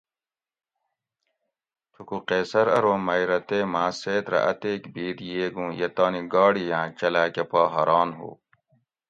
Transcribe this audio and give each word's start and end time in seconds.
تھوکو 1.91 2.17
قیصر 2.29 2.65
ارو 2.77 2.93
مئ 3.05 3.21
رہ 3.29 3.39
تے 3.47 3.57
ماں 3.71 3.89
سیت 3.99 4.25
رہ 4.31 4.39
اتیک 4.51 4.81
بھید 4.93 5.17
ییگوں 5.29 5.69
یہ 5.79 5.87
تانی 5.95 6.21
گاڑی 6.33 6.65
آں 6.77 6.87
چلاۤ 6.99 7.29
کہ 7.33 7.43
پا 7.51 7.61
حاران 7.73 8.09
ھو 8.17 8.29